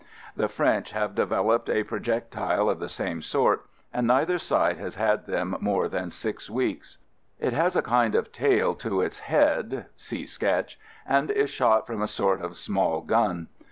[0.35, 5.27] The French have developed a projectile of the same sort, and neither side has had
[5.27, 6.97] them more than six weeks.
[7.39, 12.01] It has a kind of tail to its head (see sketch) and is shot from
[12.01, 13.47] a sort 'of small gun.